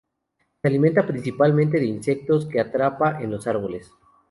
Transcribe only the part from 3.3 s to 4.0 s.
árboles.